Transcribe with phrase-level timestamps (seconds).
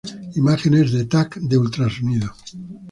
[0.41, 2.33] Imágenes de Tac de Ultrasonido.